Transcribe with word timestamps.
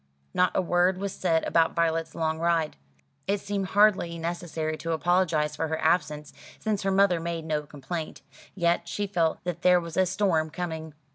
Not 0.33 0.51
a 0.55 0.63
word 0.63 0.97
was 0.97 1.13
said 1.13 1.43
about 1.43 1.75
Violet's 1.75 2.15
long 2.15 2.39
ride. 2.39 2.75
It 3.27 3.39
seemed 3.39 3.67
hardly 3.67 4.17
necessary 4.17 4.75
to 4.77 4.93
apologise 4.93 5.55
for 5.55 5.67
her 5.67 5.77
absence, 5.79 6.33
since 6.57 6.81
her 6.81 6.89
mother 6.89 7.19
made 7.19 7.45
no 7.45 7.61
complaint. 7.67 8.23
Yet 8.55 8.87
she 8.87 9.05
felt 9.05 9.43
that 9.43 9.61
there 9.61 9.79
was 9.79 9.97
a 9.97 10.07
storm 10.07 10.49
coming. 10.49 10.95